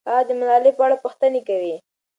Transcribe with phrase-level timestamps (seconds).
[0.09, 1.75] هغه د ملالۍ په اړه پوښتنې کوي.